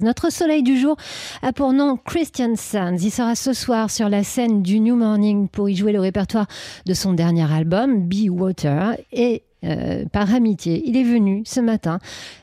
[0.00, 0.96] Notre soleil du jour
[1.42, 2.98] a pour nom Christian Sands.
[2.98, 6.46] Il sera ce soir sur la scène du New Morning pour y jouer le répertoire
[6.86, 8.96] de son dernier album, Be Water.
[9.10, 11.98] Et euh, par amitié, il est venu ce matin.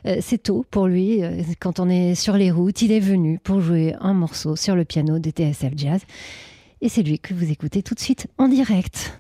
[0.05, 2.81] Euh, c'est tôt pour lui, euh, quand on est sur les routes.
[2.81, 6.01] Il est venu pour jouer un morceau sur le piano de TSF Jazz.
[6.81, 9.17] Et c'est lui que vous écoutez tout de suite en direct.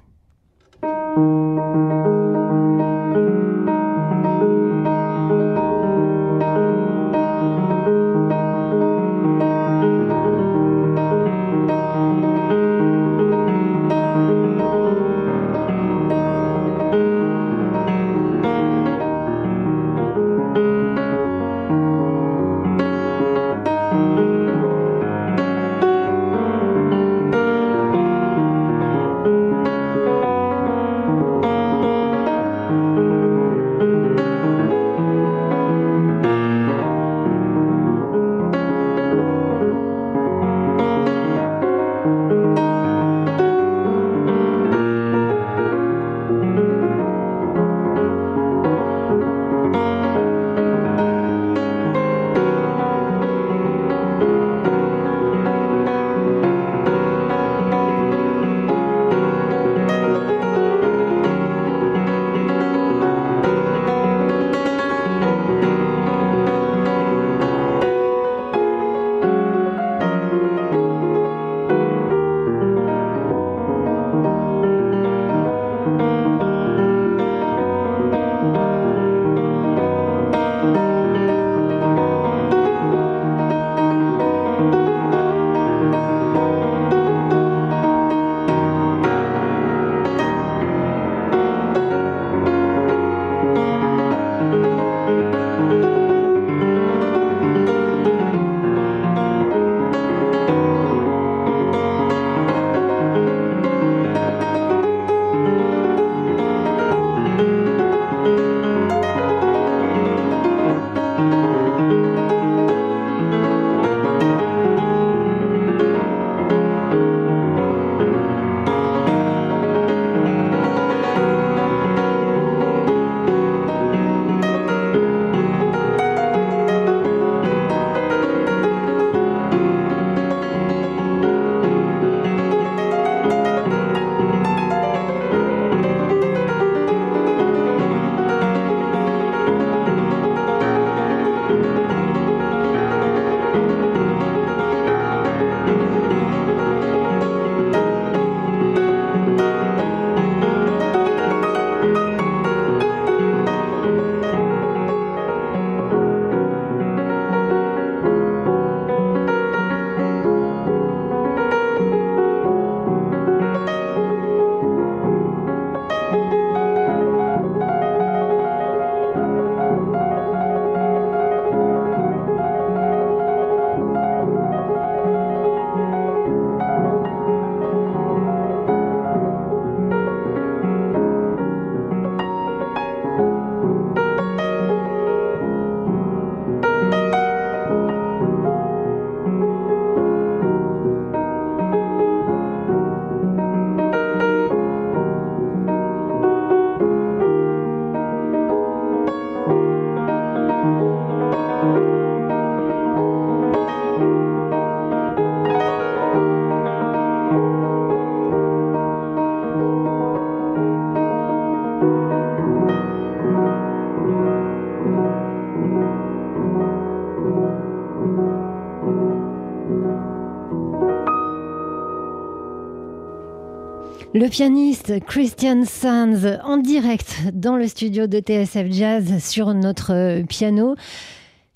[224.15, 230.77] Le pianiste Christian Sands en direct dans le studio de TSF Jazz sur notre piano.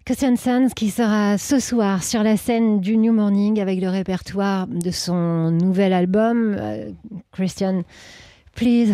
[0.04, 4.68] Christian Sands qui sera ce soir sur la scène du New Morning avec le répertoire
[4.68, 6.58] de son nouvel album.
[6.60, 6.90] Euh,
[7.32, 7.84] Christian,
[8.56, 8.94] please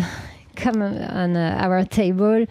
[0.54, 2.46] come on our table.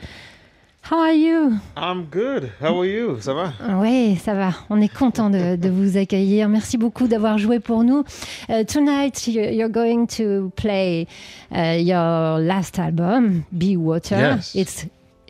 [0.88, 1.60] How are you?
[1.76, 2.52] I'm good.
[2.62, 3.18] How are you?
[3.20, 3.54] Ça va?
[3.82, 4.52] Oui, ça va.
[4.70, 6.48] On est content de, de vous accueillir.
[6.48, 8.04] Merci beaucoup d'avoir joué pour nous.
[8.50, 11.08] Uh, tonight, you're going to play
[11.52, 14.38] uh, your last album, Be Water.
[14.38, 14.54] Yes.
[14.54, 14.86] It's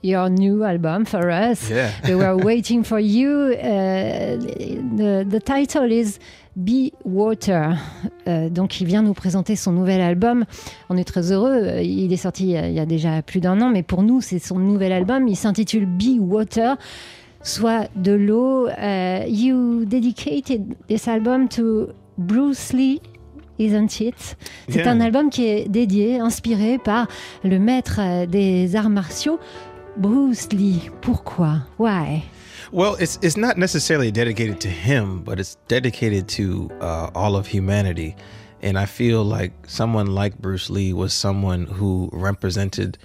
[0.06, 1.70] your new album for us.
[1.70, 1.90] Yeah.
[2.08, 3.54] we were waiting for you.
[3.58, 4.38] Uh,
[4.98, 6.20] the, the title is
[6.56, 7.76] Be Water.
[8.28, 10.46] Euh, donc, il vient nous présenter son nouvel album.
[10.90, 11.80] On est très heureux.
[11.82, 14.60] Il est sorti il y a déjà plus d'un an, mais pour nous, c'est son
[14.60, 15.28] nouvel album.
[15.28, 16.78] Il s'intitule Be Water.
[17.44, 18.68] soit de l'eau.
[18.70, 23.02] Uh, you dedicated this album to Bruce Lee.
[23.58, 24.36] Isn't it?
[24.68, 24.92] C'est Yeah.
[24.92, 27.08] un album qui est dédié, inspiré par
[27.46, 29.40] le maître euh, des arts martiaux,
[29.98, 30.90] Bruce Lee.
[31.02, 31.62] Pourquoi?
[31.78, 32.26] Why?
[32.72, 37.48] Well, it's it's not necessarily dedicated to him, but it's dedicated to uh, all of
[37.48, 38.16] humanity.
[38.62, 42.98] And I feel like someone like Bruce Lee was someone who represented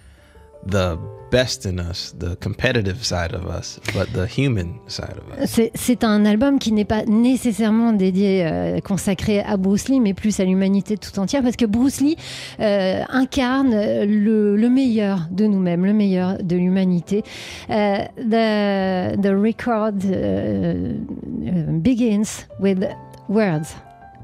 [0.67, 0.97] the
[1.31, 5.61] best in us, the competitive side of us, but the human side of us.
[5.75, 10.41] C'est- un album qui n'est pas nécessairement dédié, euh, consacré à Bruce Lee, mais plus
[10.41, 12.17] à l'humanité tout entière, parce que Bruce Lee
[12.59, 17.23] euh, incarne le, le meilleur de nous-mêmes, le meilleur de l'humanité.
[17.71, 20.97] Euh, the, the record uh,
[21.47, 22.85] uh, begins with
[23.29, 23.77] words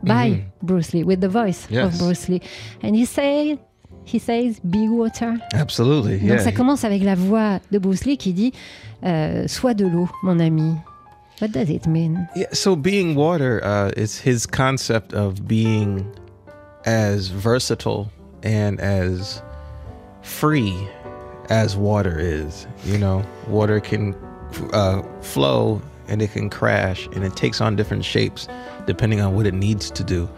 [0.02, 0.40] by Mhm.
[0.62, 1.96] Bruce Lee, with the voice of.
[1.98, 2.40] Bruce Lee.
[2.82, 3.58] And he, say,
[4.06, 5.36] he says, be water.
[5.52, 6.44] Absolutely, Donc yeah.
[6.44, 8.52] ça commence avec la voix de Bruce Lee qui dit
[9.04, 10.76] euh, Sois de l'eau, mon ami.
[11.40, 12.26] What does it mean?
[12.34, 16.06] Yeah, so being water uh, is his concept of being
[16.86, 18.10] as versatile
[18.42, 19.42] and as
[20.22, 20.74] free
[21.50, 22.66] as water is.
[22.86, 24.14] You know, water can
[24.72, 28.48] uh, flow and it can crash and it takes on different shapes
[28.86, 30.28] depending on what it needs to do.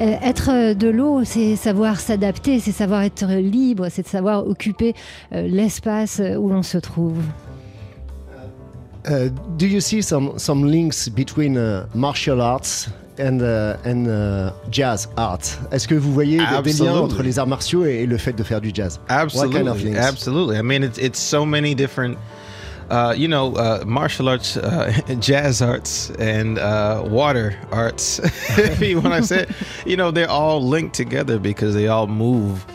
[0.00, 4.94] Euh, être de l'eau, c'est savoir s'adapter, c'est savoir être libre, c'est de savoir occuper
[5.34, 7.18] euh, l'espace où l'on se trouve.
[9.04, 9.28] Uh,
[9.58, 12.88] do you see some some links between uh, martial arts
[13.18, 15.40] and uh, and uh, jazz art?
[15.72, 16.98] Est-ce que vous voyez des- des liens Absolutely.
[17.02, 19.00] entre les arts martiaux et, et le fait de faire du jazz?
[19.10, 20.06] What kind of Absolutely, links?
[20.06, 20.56] absolutely.
[20.56, 22.16] I mean, it's it's so many different,
[22.92, 28.18] uh, you know, uh, martial arts, uh, jazz arts, and uh, water arts.
[28.58, 29.50] if you want to say, it,
[29.86, 32.66] you know, they're all linked together because they all move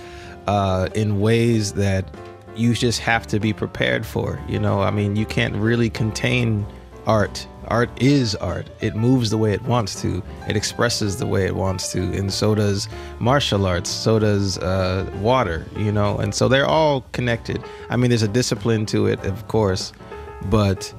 [0.48, 2.10] uh, in ways that
[2.56, 4.42] you just have to be prepared for.
[4.48, 6.66] You know, I mean, you can't really contain
[7.08, 7.48] art.
[7.70, 8.70] Art is art.
[8.80, 10.22] It moves the way it wants to.
[10.48, 12.88] It expresses the way it wants to, and so does
[13.20, 13.90] martial arts.
[13.90, 15.66] So does uh, water.
[15.76, 17.64] You know, and so they're all connected.
[17.90, 19.92] I mean, there's a discipline to it, of course,
[20.46, 20.94] but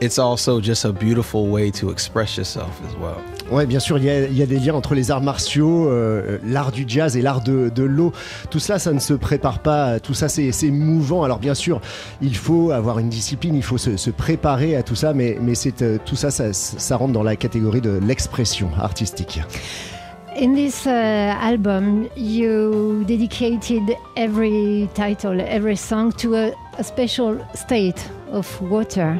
[0.00, 3.22] it's also just a beautiful way to express yourself as well.
[3.50, 6.72] Ouais, bien sûr, il y, y a des liens entre les arts martiaux, euh, l'art
[6.72, 8.12] du jazz et l'art de, de l'eau.
[8.50, 10.00] Tout cela, ça ne se prépare pas.
[10.00, 11.22] Tout ça, c'est c'est mouvant.
[11.22, 11.80] Alors bien sûr,
[12.20, 15.54] il faut avoir une discipline, il faut se, se préparer à tout ça, mais, mais
[15.54, 19.40] c'est euh, tout ça, ça, ça rentre dans la catégorie de l'expression artistique.
[20.36, 28.06] In this uh, album, you dedicated every title, every song to a, a special state
[28.30, 29.16] of water.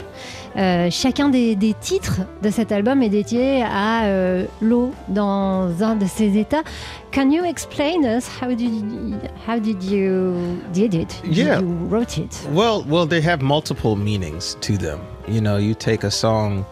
[0.56, 5.96] Euh, chacun des, des titres de cet album est dédié à euh, l'eau dans un
[5.96, 6.64] de ses états.
[7.12, 9.14] Can you explain us how did you,
[9.48, 11.18] how did you did it?
[11.24, 11.60] Yeah.
[11.60, 12.46] you wrote it?
[12.52, 15.00] Well, well, they have multiple meanings to them.
[15.26, 16.66] You know, you take a song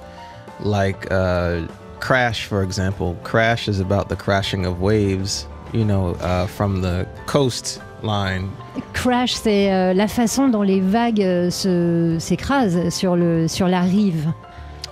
[0.60, 1.62] like uh,
[2.04, 3.16] "Crash," for example.
[3.22, 5.46] "Crash" is about the crashing of waves.
[5.72, 8.48] You know, uh, from the coastline.
[8.92, 13.80] Crash, c'est euh, la façon dont les vagues euh, se- s'écrasent sur, le, sur la
[13.80, 14.32] rive.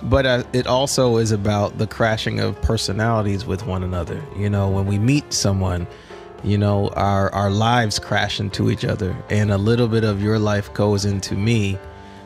[0.01, 4.19] But uh, it also is about the crashing of personalities with one another.
[4.35, 5.87] You know, when we meet someone,
[6.43, 10.37] you know, our our lives crash into each other, and a little bit of your
[10.37, 11.77] life goes into me,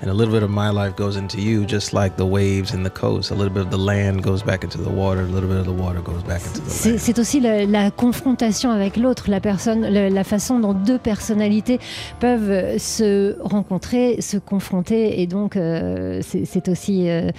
[0.01, 2.85] and a little bit of my life goes into you, just like the waves and
[2.85, 3.31] the coast.
[3.31, 5.21] A little bit of the land goes back into the water.
[5.21, 6.99] A little bit of the water goes back into the C'est land.
[6.99, 11.79] c'est aussi la, la confrontation avec l'autre, la personne, la, la façon dont deux personnalités
[12.19, 17.29] peuvent se rencontrer, se confronter, et donc euh, c'est aussi euh,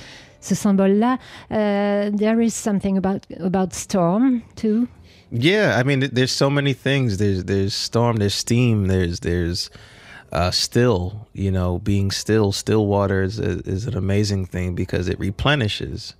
[0.40, 1.18] ce symbole-là.
[1.52, 4.86] Euh, there is something about about storm too.
[5.30, 7.18] Yeah, I mean, th- there's so many things.
[7.18, 8.16] There's there's storm.
[8.16, 8.86] There's steam.
[8.88, 9.68] There's there's
[10.32, 11.28] uh, still.
[11.32, 12.52] You know, being still.
[12.52, 16.14] Still water is is an amazing thing because it replenishes,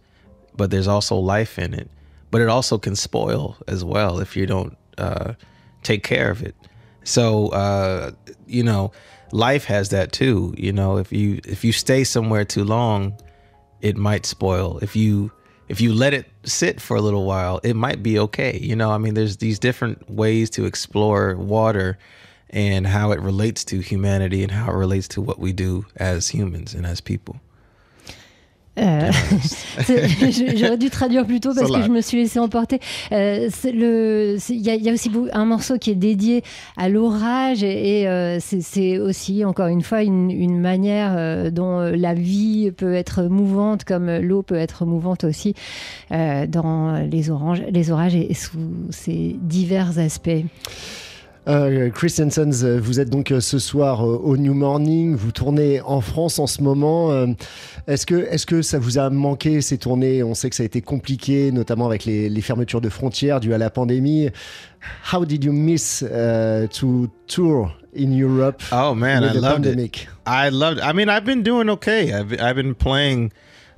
[0.57, 1.91] but there's also life in it.
[2.31, 5.33] But it also can spoil as well if you don't uh,
[5.83, 6.55] take care of it.
[7.05, 8.13] So uh,
[8.47, 8.93] you know,
[9.33, 10.55] life has that too.
[10.57, 13.15] You know, if you if you stay somewhere too long,
[13.81, 14.79] it might spoil.
[14.83, 15.33] If you
[15.69, 18.59] if you let it sit for a little while, it might be okay.
[18.59, 21.99] You know, I mean, there's these different ways to explore water
[22.53, 26.29] and how it relates to humanity and how it relates to what we do as
[26.33, 27.37] humans and as people.
[28.79, 29.11] Euh,
[30.57, 32.79] J'aurais dû traduire plus tôt parce que je me suis laissé emporter.
[33.11, 33.75] Euh, Il
[34.61, 36.45] y, a- il y a aussi un morceau qui est dédié
[36.77, 42.15] à l'orage et, et, euh, c'est- aussi, encore une fois, une, une manière dont la
[42.15, 45.55] vie peut être mouvante, comme l'eau peut être mouvante aussi
[46.11, 48.59] dans les, oranges, les orages et, et sous
[48.91, 50.45] ces divers aspects.
[51.49, 55.33] Euh, Christian Sons, euh, vous êtes donc euh, ce soir euh, au New Morning, vous
[55.33, 57.11] tournez en France en ce moment.
[57.87, 60.23] Est-ce que, est que ça vous a manqué ces tournées?
[60.23, 63.55] On sait que ça a été compliqué, notamment avec les, les fermetures de frontières dues
[63.55, 64.29] à la pandémie.
[65.11, 69.71] How did you miss uh, to tour in Europe Oh man, I the loved it.
[69.71, 70.09] pandemic?
[70.27, 70.81] I loved.
[70.81, 72.13] I mean, I've been doing okay.
[72.13, 73.33] I've I've been playing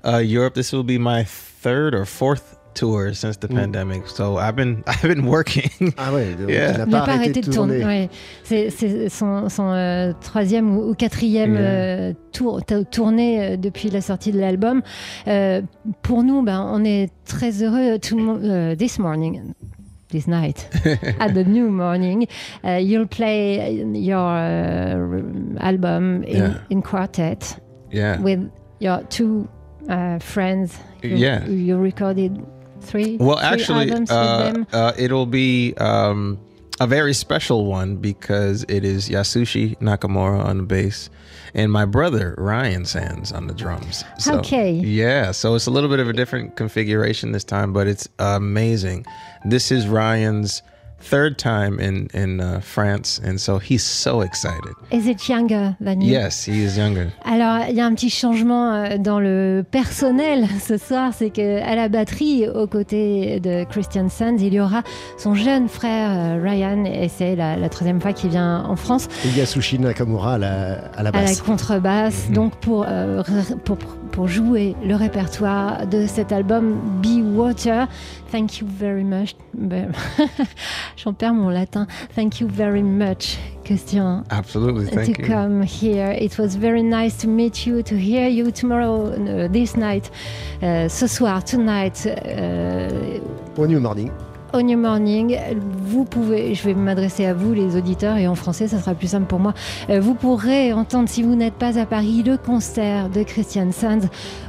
[0.04, 0.54] uh, Europe.
[0.54, 4.06] This will be my third or fourth tour since the pandemic.
[4.06, 5.70] So I've been I've been working.
[5.98, 6.72] Ah ouais, donc Yeah.
[6.72, 7.84] il n'a pas, pas arrêté, de tourner.
[7.84, 8.08] ouais.
[8.44, 8.70] C'est
[9.08, 11.60] son, son, euh, troisième ou, ou quatrième Yeah.
[11.62, 12.60] euh, tour,
[12.90, 14.82] tournée euh, depuis la sortie de l'album.
[15.28, 15.62] Euh,
[16.02, 17.98] pour nous, ben, on est très heureux.
[17.98, 19.52] Tout le monde- euh, this morning.
[20.12, 20.68] This night,
[21.20, 22.26] at the new morning,
[22.64, 26.54] uh, you'll play your uh, album in, Yeah.
[26.68, 27.60] in quartet
[27.92, 28.18] yeah.
[28.20, 28.40] with
[28.80, 29.46] your two
[29.88, 30.72] uh, friends.
[31.04, 31.46] You, Yeah.
[31.48, 32.40] you recorded
[32.80, 33.16] three.
[33.16, 36.38] Well, three actually, uh, uh, it'll be um,
[36.80, 41.10] a very special one because it is Yasushi Nakamura on the bass
[41.54, 44.04] and my brother Ryan Sands on the drums.
[44.18, 44.72] So, Okay.
[44.72, 49.04] Yeah, so it's a little bit of a different configuration this time, but it's amazing.
[49.44, 50.62] This is Ryan's
[51.00, 54.75] third time in in uh, France, and so he's so excited.
[54.92, 56.11] Is it younger than you?
[56.12, 57.09] Yes, he is younger.
[57.25, 61.61] Alors, il y a un petit changement euh, dans le personnel ce soir, c'est que
[61.62, 64.83] à la batterie, aux côtés de Christian Sands, il y aura
[65.19, 69.09] son jeune frère euh, Ryan, et c'est la, la troisième fois qu'il vient en France,
[69.25, 71.40] Et Yasushi Nakamura à la, à la à la basse.
[71.42, 72.35] contrebasse, Mhm.
[72.35, 73.76] donc pour, euh, r- pour,
[74.12, 77.87] pour jouer le répertoire de cet album Be Water.
[78.33, 79.35] Thank you very much.
[80.97, 81.87] J'en perds mon latin.
[82.14, 84.25] Thank you very much, Christian.
[84.30, 85.28] Absolutely, thank to you.
[85.28, 86.12] come here.
[86.12, 90.11] It was very nice to meet you, to hear you tomorrow, uh, this night,
[90.62, 93.20] uh, ce soir, tonight, uh,
[93.61, 94.11] Au New Morning.
[94.52, 95.38] au New Morning.
[95.78, 99.09] Vous pouvez, je vais m'adresser à vous, les auditeurs, et en français, ça sera plus
[99.09, 99.54] simple pour moi.
[99.90, 104.09] Euh, vous pourrez entendre, si vous n'êtes pas à Paris, le concert de Christian Sands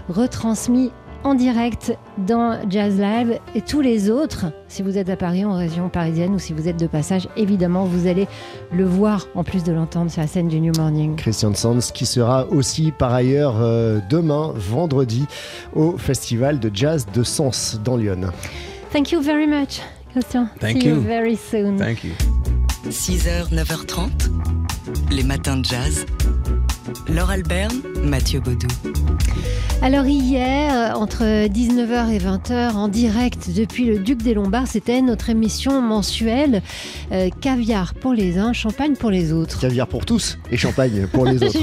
[0.10, 0.92] retransmis
[1.24, 5.54] en direct dans Jazz Live et tous les autres, si vous êtes à Paris, en
[5.56, 8.28] région parisienne ou si vous êtes de passage, évidemment, vous allez
[8.72, 11.16] le voir en plus de l'entendre sur la scène du New Morning.
[11.16, 15.26] Christian Sands qui sera aussi par ailleurs euh, demain, vendredi,
[15.76, 18.32] au festival de jazz de Sens dans Lyon.
[18.92, 20.48] Thank you very much, Christian.
[20.60, 21.02] Thank See you you.
[21.02, 21.78] very soon.
[21.78, 22.12] Thank you.
[22.90, 24.10] 6h, 9h30,
[25.12, 26.06] les matins de jazz.
[27.08, 28.68] Laure Alberne, Mathieu Baudou.
[29.84, 35.32] Alors hier, entre 19h et 20h, en direct depuis le Duc des Lombards, c'était notre
[35.32, 36.62] émission mensuelle
[37.12, 39.60] euh, Caviar pour les uns, champagne pour les autres.
[39.60, 41.58] Caviar pour tous et champagne pour les autres.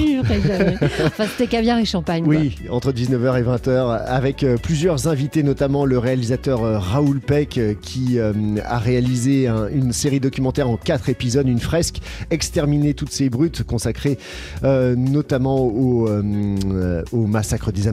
[1.06, 2.24] Enfin, c'était caviar et champagne.
[2.24, 2.34] quoi.
[2.34, 7.56] Oui, entre 19h et 20h, avec euh, plusieurs invités, notamment le réalisateur euh, Raoul Peck,
[7.56, 8.32] euh, qui euh,
[8.66, 11.98] a réalisé un- une série documentaire en quatre épisodes, une fresque,
[12.32, 14.18] Exterminer toutes ces brutes, consacrée
[14.64, 16.22] euh, notamment au, euh,
[16.66, 17.86] euh, au massacre des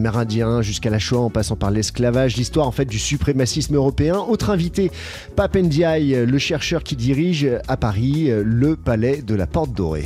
[0.62, 4.17] Jusqu'à la Shoah, en passant par l'esclavage, l'histoire en fait du suprémacisme européen.
[4.17, 4.91] Autre invité,
[5.36, 10.05] Pape Ndiaye, le chercheur qui dirige à Paris le palais de la Porte Dorée.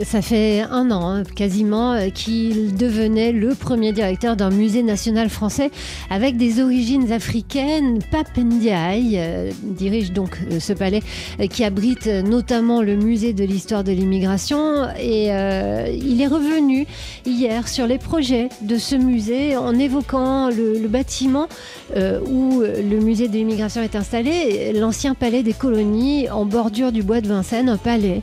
[0.00, 5.28] Ça fait un an hein, quasiment euh, qu'il devenait le premier directeur d'un musée national
[5.28, 5.70] français
[6.08, 7.98] avec des origines africaines.
[8.10, 11.02] Pape Ndiaye euh, dirige donc euh, ce palais
[11.50, 16.86] qui abrite notamment le musée de l'histoire de l'immigration et il est revenu
[17.26, 21.48] hier sur les projets de ce musée en évoquant le, bâtiment
[21.96, 27.20] où le musée de l'immigration est installé, l'ancien palais des colonies en bordure du bois
[27.20, 28.22] de Vincennes, un palais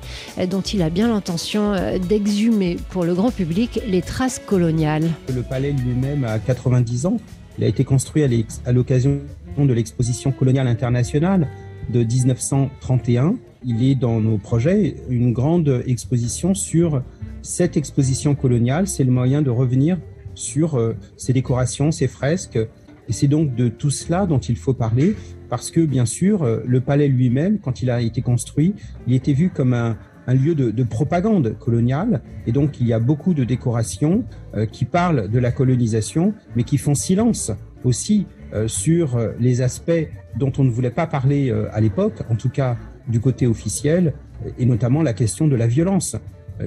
[0.49, 5.09] dont il a bien l'intention euh, d'exhumer pour le grand public les traces coloniales.
[5.33, 7.17] Le palais lui-même a 90 ans.
[7.57, 8.23] Il a été construit
[8.65, 9.19] à l'occasion
[9.57, 11.47] de l'exposition coloniale internationale
[11.89, 13.35] de 1931.
[13.65, 17.01] Il est dans nos projets une grande exposition sur
[17.41, 18.87] cette exposition coloniale.
[18.87, 19.97] C'est le moyen de revenir
[20.35, 22.57] sur euh, ces décorations, ces fresques.
[22.57, 25.15] Et c'est donc de tout cela dont il faut parler
[25.49, 28.75] parce que, bien sûr, euh, le palais lui-même, quand il a été construit,
[29.07, 29.97] il était vu comme un,
[30.29, 32.21] un lieu de, de propagande coloniale.
[32.45, 34.23] Et donc, il y a beaucoup de décorations
[34.55, 37.51] euh, qui parlent de la colonisation, mais qui font silence
[37.83, 40.07] aussi euh, sur euh, les aspects
[40.37, 44.13] dont on ne voulait pas parler à l'époque, en tout cas du côté officiel,
[44.59, 46.15] et notamment la question de la violence,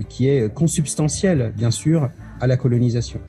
[0.08, 2.10] qui est consubstantielle, bien sûr,
[2.42, 3.20] à la colonisation.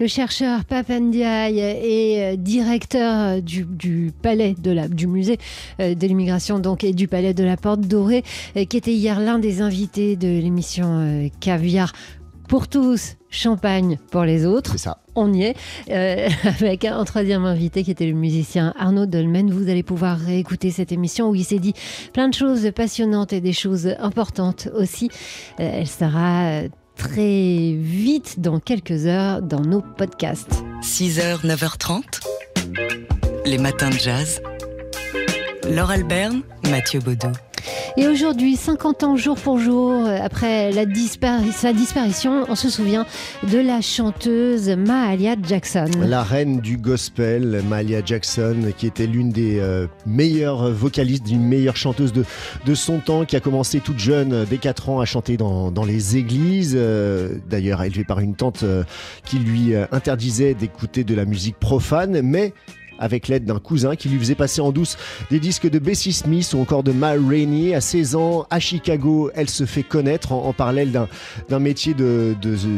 [0.00, 5.38] Le chercheur Pape Ndiaye est euh, directeur du, du palais de la, du musée
[5.80, 8.24] euh, de l'immigration donc et du palais de la Porte Dorée,
[8.56, 11.92] euh, qui était hier l'un des invités de l'émission euh, Caviar
[12.48, 14.72] pour tous, champagne pour les autres.
[14.72, 14.98] C'est ça.
[15.14, 15.56] On y est,
[15.90, 19.50] euh, avec un troisième invité qui était le musicien Arnaud Dolmen.
[19.50, 21.74] Vous allez pouvoir réécouter cette émission où il s'est dit
[22.12, 25.10] plein de choses passionnantes et des choses importantes aussi.
[25.60, 30.62] Euh, elle sera euh, très vite dans quelques heures dans nos podcasts.
[30.82, 32.02] 6h, 9h30,
[33.46, 34.40] les matins de jazz.
[35.70, 37.32] Laure Alberne, Mathieu Baudou.
[37.96, 40.84] Et aujourd'hui, 50 ans jour pour jour, euh, après la
[41.52, 43.06] sa disparition, on se souvient
[43.50, 45.86] de la chanteuse Mahalia Jackson.
[46.00, 51.76] La reine du gospel, Mahalia Jackson, qui était l'une des euh, meilleures vocalistes, d'une meilleure
[51.76, 52.24] chanteuse de,
[52.64, 55.70] de son temps, qui a commencé toute jeune, euh, dès 4 ans, à chanter dans,
[55.70, 56.78] dans les églises.
[57.48, 58.64] D'ailleurs, élevée par une tante
[59.24, 62.52] qui lui interdisait d'écouter de la musique profane, mais
[62.98, 64.96] avec l'aide d'un cousin qui lui faisait passer en douce
[65.30, 67.74] des disques de Bessie Smith ou encore de Ma Rainey.
[67.74, 70.90] À 16 ans, à Chicago, elle se fait connaître en, parallèle
[71.48, 72.34] d'un, métier de,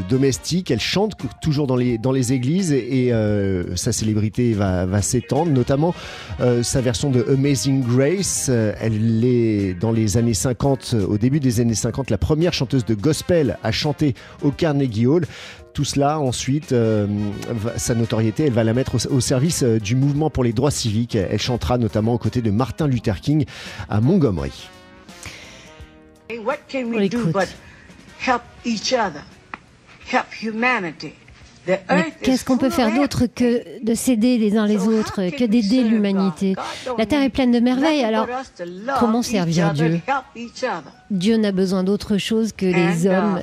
[0.08, 0.70] domestique.
[0.70, 5.94] Elle chante toujours dans les, églises et, euh, sa célébrité va, s'étendre, notamment
[6.40, 8.46] euh, sa version de Amazing Grace.
[8.49, 12.52] Euh, Elle est dans les années 50, euh, au début des années 50, la première
[12.52, 15.26] chanteuse de gospel à chanter au Carnegie Hall.
[15.76, 17.06] Tout cela, ensuite, euh,
[17.50, 20.54] va- sa notoriété, elle va la mettre au, au service euh, du mouvement pour les
[20.54, 21.16] droits civiques.
[21.16, 23.45] Elle chantera notamment aux côtés de Martin Luther King
[23.90, 24.71] à Montgomery.
[26.30, 27.33] Hey, What can On we do l'écoute.
[27.35, 27.49] but
[28.26, 29.23] help each other,
[30.11, 31.12] help humanity?
[31.66, 34.78] The Mais earth is qu'est-ce qu'on peut faire d'autre que de s'aider les uns les
[34.88, 36.54] autres, can que we d'aider l'humanité?
[36.97, 38.26] La terre est pleine de merveilles, alors
[38.99, 40.00] comment each servir other, Dieu?
[41.11, 43.42] Dieu n'a besoin d'autre chose que les uh, hommes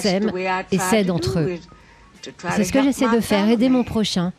[0.00, 0.32] s'aiment
[0.70, 1.58] et s'aident to entre eux.
[2.54, 4.32] C'est ce que j'essaie de faire, aider mon prochain,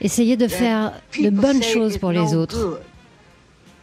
[0.00, 2.58] essayer de faire de bonnes choses pour les autres.
[2.58, 2.80] good.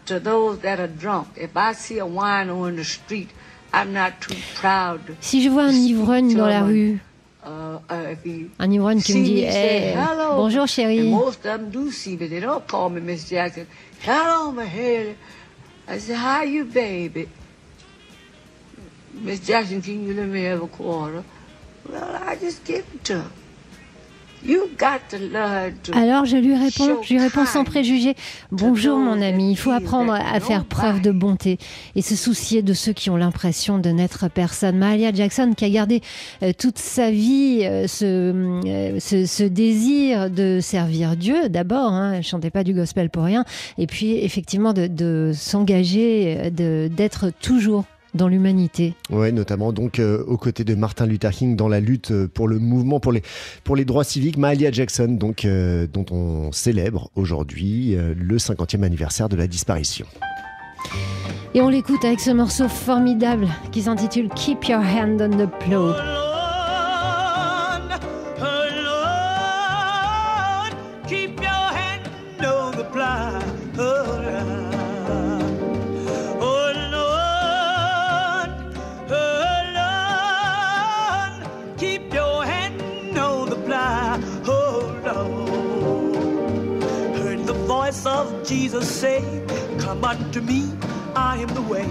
[0.06, 1.28] To those that are drunk.
[1.38, 3.30] If I see a wino in the street,
[3.72, 7.00] I'm not too proud to Si je vois un ivrogne dans la rue,
[7.46, 9.96] Uh, uh, un ivrogne qui me dit Hey,
[10.36, 11.10] bonjour chérie,
[19.14, 19.82] Miss Jackson.
[19.86, 21.24] You, let me have a quarter?
[21.90, 23.24] Well, I just give it to
[25.94, 28.16] Alors je lui réponds, je lui réponds sans préjugé.
[28.52, 31.58] Bonjour mon ami, il faut apprendre à faire preuve de bonté
[31.96, 34.78] et se soucier de ceux qui ont l'impression de n'être personne.
[34.78, 36.02] Mahalia Jackson qui a gardé
[36.42, 42.14] euh, toute sa vie euh, ce, euh, ce, ce désir de servir Dieu d'abord, hein,
[42.14, 43.44] elle chantait pas du gospel pour rien,
[43.78, 48.96] et puis effectivement de, de s'engager, d'être toujours dans l'humanité.
[49.10, 52.48] Ouais, notamment donc euh, aux côtés de Martin Luther King dans la lutte euh, pour
[52.48, 53.24] le mouvement pour les
[53.64, 54.38] pour les droits civiques.
[54.38, 60.06] Mahalia Jackson, donc euh, dont on célèbre aujourd'hui euh, le 50e anniversaire de la disparition.
[61.54, 66.29] Et on l'écoute avec ce morceau formidable qui s'intitule Keep Your Hand on the Plow.
[90.10, 90.62] Unto me.
[91.16, 91.88] I am the way.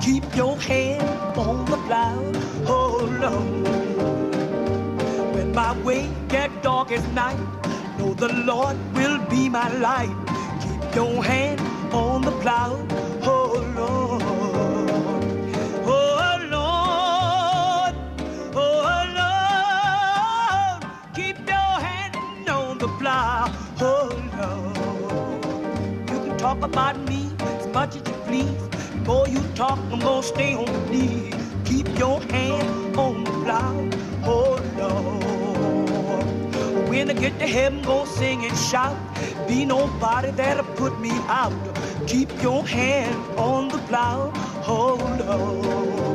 [0.00, 1.02] Keep your hand
[1.38, 2.18] on the plow.
[2.66, 3.66] Oh Lord.
[5.34, 7.38] When my way get dark as night,
[7.98, 10.16] know the Lord will be my light.
[10.62, 11.60] Keep your hand
[11.92, 12.70] on the plow.
[13.22, 14.22] Oh Lord.
[15.96, 17.94] Oh Lord.
[18.64, 20.80] Oh Lord.
[21.14, 23.50] Keep your hand on the plow.
[23.80, 25.44] Oh Lord.
[26.10, 27.31] You can talk about me
[27.72, 28.68] much as you please.
[28.68, 31.34] The more you talk, more stay on the knees.
[31.64, 33.90] Keep your hand on the plow.
[34.24, 36.88] Oh Lord.
[36.88, 38.96] When I get to heaven, go sing and shout.
[39.48, 41.52] Be nobody that'll put me out.
[42.06, 44.30] Keep your hand on the plow.
[44.66, 46.11] Oh Lord.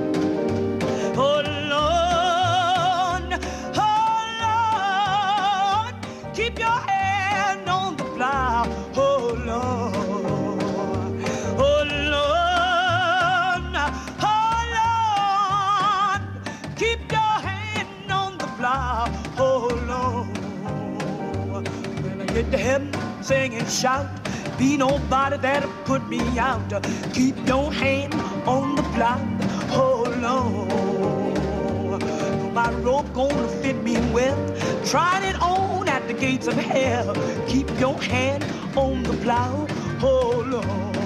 [22.38, 24.06] Get to heaven, sing and shout.
[24.60, 26.70] Be nobody that'll put me out.
[27.12, 28.14] Keep your hand
[28.46, 29.20] on the plow.
[29.72, 32.04] Oh Lord.
[32.54, 34.38] My rope gonna fit me well.
[34.86, 37.16] Tried it on at the gates of hell.
[37.48, 38.46] Keep your hand
[38.78, 39.66] on the plow.
[40.04, 40.97] Oh Lord.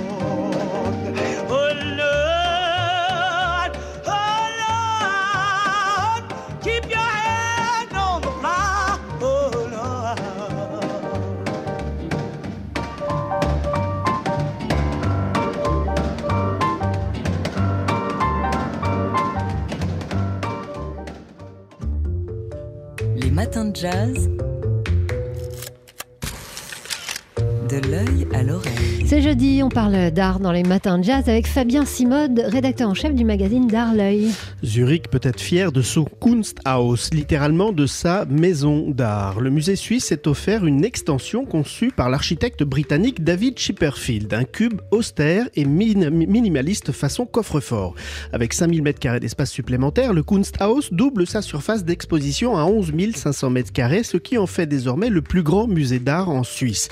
[23.70, 24.51] Jazz.
[27.72, 29.06] De l'œil à l'oreille.
[29.06, 32.94] C'est jeudi, on parle d'art dans les matins de jazz avec Fabien Simode, rédacteur en
[32.94, 34.30] chef du magazine D'Art L'œil.
[34.64, 39.40] Zurich peut être fier de son Kunsthaus, littéralement de sa maison d'art.
[39.40, 44.82] Le musée suisse s'est offert une extension conçue par l'architecte britannique David Chipperfield, un cube
[44.92, 47.96] austère et min- minimaliste façon coffre-fort.
[48.34, 54.04] Avec 5000 m2 d'espace supplémentaire, le Kunsthaus double sa surface d'exposition à 11 500 m2,
[54.04, 56.90] ce qui en fait désormais le plus grand musée d'art en Suisse.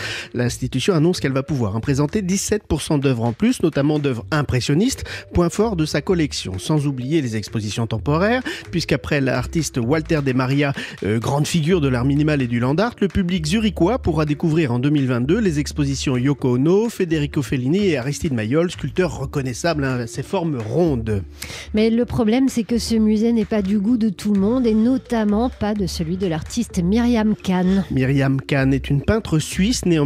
[0.69, 5.03] L'institution annonce qu'elle va pouvoir en présenter 17% d'œuvres en plus, notamment d'œuvres impressionnistes,
[5.33, 6.59] point fort de sa collection.
[6.59, 12.05] Sans oublier les expositions temporaires, puisqu'après l'artiste Walter De Maria, euh, grande figure de l'art
[12.05, 16.53] minimal et du land art, le public zurichois pourra découvrir en 2022 les expositions Yoko
[16.53, 21.23] Ono, Federico Fellini et Aristide Maillol, sculpteurs reconnaissables à ses formes rondes.
[21.73, 24.67] Mais le problème, c'est que ce musée n'est pas du goût de tout le monde
[24.67, 27.85] et notamment pas de celui de l'artiste Myriam Kahn.
[27.89, 30.05] Myriam Kahn est une peintre suisse née en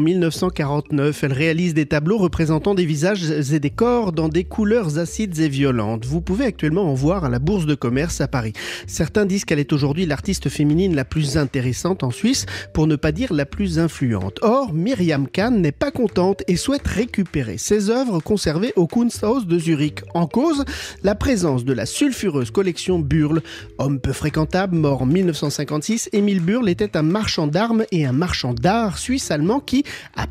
[0.53, 1.23] 1949.
[1.23, 5.49] Elle réalise des tableaux représentant des visages et des corps dans des couleurs acides et
[5.49, 6.05] violentes.
[6.05, 8.53] Vous pouvez actuellement en voir à la Bourse de commerce à Paris.
[8.87, 13.11] Certains disent qu'elle est aujourd'hui l'artiste féminine la plus intéressante en Suisse, pour ne pas
[13.11, 14.39] dire la plus influente.
[14.41, 19.57] Or, Myriam Kahn n'est pas contente et souhaite récupérer ses œuvres conservées au Kunsthaus de
[19.57, 20.01] Zurich.
[20.13, 20.63] En cause,
[21.03, 23.41] la présence de la sulfureuse collection Burle.
[23.77, 28.53] Homme peu fréquentable, mort en 1956, Émile Burle était un marchand d'armes et un marchand
[28.53, 29.83] d'art suisse-allemand qui,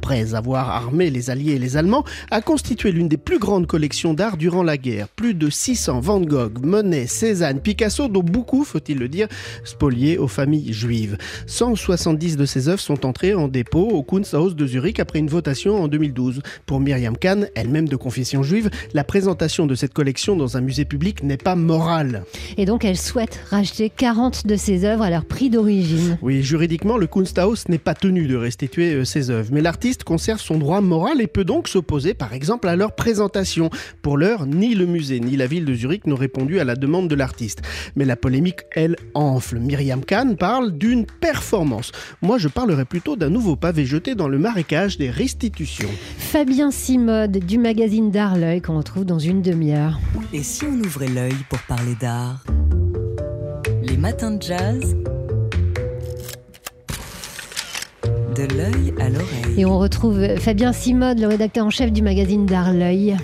[0.02, 4.14] après avoir armé les Alliés et les Allemands, a constitué l'une des plus grandes collections
[4.14, 5.06] d'art durant la guerre.
[5.06, 9.28] Plus de 600 Van Gogh, Monet, Cézanne, Picasso, dont beaucoup, faut-il le dire,
[9.62, 11.18] spoliés aux familles juives.
[11.46, 15.80] 170 de ses œuvres sont entrées en dépôt au Kunsthaus de Zurich après une votation
[15.80, 16.42] en 2012.
[16.66, 20.84] Pour Myriam Kahn, elle-même de confession juive, la présentation de cette collection dans un musée
[20.84, 22.24] public n'est pas morale.
[22.56, 26.18] Et donc elle souhaite racheter 40 de ses œuvres à leur prix d'origine.
[26.22, 30.40] Oui, juridiquement, le Kunsthaus n'est pas tenu de restituer euh, ses œuvres, mais l'artiste conserve
[30.40, 33.70] son droit moral et peut donc s'opposer, par exemple, à leur présentation.
[34.02, 37.08] Pour l'heure, ni le musée ni la ville de Zurich n'ont répondu à la demande
[37.08, 37.62] de l'artiste.
[37.96, 39.58] Mais la polémique, elle, enfle.
[39.58, 41.92] Myriam Kahn parle d'une performance.
[42.22, 45.90] Moi, je parlerais plutôt d'un nouveau pavé jeté dans le marécage des restitutions.
[46.18, 49.98] Fabien Simode du magazine D'Art L'œil qu'on retrouve dans une demi-heure.
[50.32, 52.44] Et si on ouvrait l'œil pour parler d'art?
[53.82, 54.96] Les matins de jazz?
[58.34, 59.58] De l'œil à l'oreille.
[59.58, 63.16] Et on retrouve Fabien Simode, le rédacteur en chef du magazine D'Art L'œil.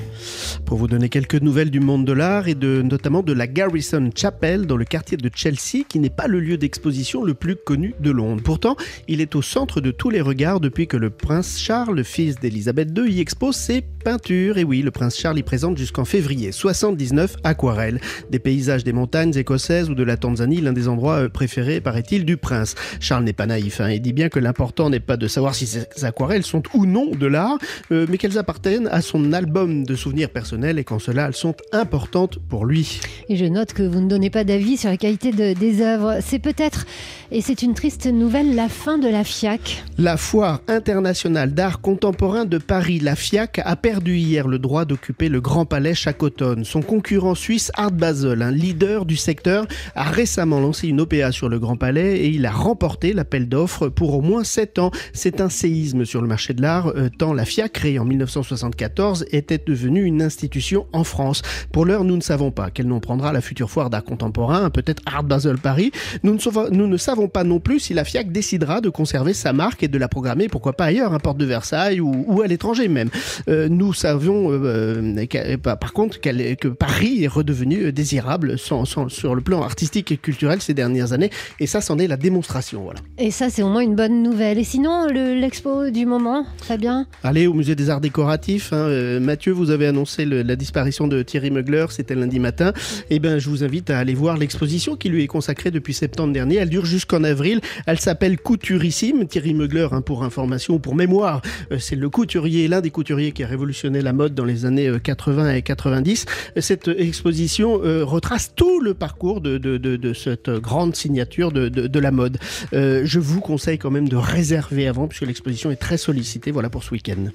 [0.69, 4.11] Pour vous donner quelques nouvelles du monde de l'art et de, notamment de la Garrison
[4.15, 7.95] Chapel dans le quartier de Chelsea, qui n'est pas le lieu d'exposition le plus connu
[8.01, 8.43] de Londres.
[8.45, 8.77] Pourtant,
[9.09, 12.39] il est au centre de tous les regards depuis que le prince Charles, le fils
[12.39, 14.59] d'Elisabeth II, y expose ses peintures.
[14.59, 17.99] Et oui, le prince Charles y présente jusqu'en février 79 aquarelles.
[18.29, 22.27] Des paysages des montagnes écossaises ou de la Tanzanie, l'un des endroits euh, préférés, paraît-il,
[22.27, 22.75] du prince.
[23.01, 25.67] Charles n'est pas naïf hein, et dit bien que l'important n'est pas de savoir si
[25.67, 27.57] ces aquarelles sont ou non de l'art,
[27.91, 31.55] euh, mais qu'elles appartiennent à son album de souvenirs personnels et qu'en cela elles sont
[31.73, 33.01] importantes pour lui.
[33.29, 36.17] Et je note que vous ne donnez pas d'avis sur la qualité de- des œuvres.
[36.21, 36.87] C'est peut-être,
[37.31, 39.85] et c'est une triste nouvelle, la fin de la FIAC.
[39.99, 45.29] La Foire internationale d'art contemporain de Paris, la FIAC, a perdu hier le droit d'occuper
[45.29, 46.65] le Grand Palais chaque automne.
[46.65, 51.49] Son concurrent suisse Art Basel, un leader du secteur, a récemment lancé une OPA sur
[51.49, 54.91] le Grand Palais et il a remporté l'appel d'offres pour au moins 7 ans.
[55.13, 59.27] C'est un séisme sur le marché de l'art, euh, tant la FIAC, créée en 1974,
[59.33, 60.48] était devenue une institution
[60.93, 61.43] en France.
[61.73, 65.03] Pour l'heure, nous ne savons pas quel nom prendra la future foire d'art contemporain, peut-être
[65.07, 65.91] Art Basel Paris.
[66.23, 69.35] Nous ne, sauvons- nous ne savons pas non plus si la FIAC décidera de conserver
[69.35, 72.43] sa marque et de la programmer, pourquoi pas ailleurs, à Porte de Versailles ou, ou
[72.43, 73.11] à l'étranger même.
[73.49, 78.85] Euh, nous savions euh, qu'à- par par contre que Paris est redevenu euh, désirable sans-
[78.85, 81.31] sans- sur le plan artistique et culturel ces dernières années,
[81.61, 82.83] et ça, c'en est la démonstration.
[82.83, 83.01] Voilà.
[83.19, 84.59] Et ça, c'est au moins une bonne nouvelle.
[84.59, 87.07] Et sinon, le- l'expo du moment, Fabien?
[87.23, 88.73] Allez au musée des arts décoratifs.
[88.73, 88.77] hein.
[88.89, 92.73] Euh, Mathieu, vous avez annoncé le- la disparition de Thierry Mugler, c'était lundi matin.
[93.11, 96.33] Eh ben, je vous invite à aller voir l'exposition qui lui est consacrée depuis septembre
[96.33, 96.57] dernier.
[96.57, 97.61] Elle dure jusqu'en avril.
[97.87, 99.27] Elle s'appelle Couturissime.
[99.27, 103.33] Thierry Mugler, hein, pour information ou pour mémoire, euh, c'est le couturier, l'un des couturiers
[103.33, 106.27] qui a révolutionné la mode dans les années euh, 80 et 90.
[106.57, 112.39] Euh, Cette exposition euh, retrace tout le parcours de, cette grande signature de, la mode.
[112.73, 116.51] Euh, je vous conseille quand même de réserver avant, puisque l'exposition est très sollicitée.
[116.51, 117.27] Voilà pour ce week-end.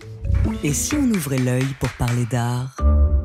[0.63, 2.75] Et si on ouvrait l'œil pour parler d'art?
[2.93, 3.22] thank you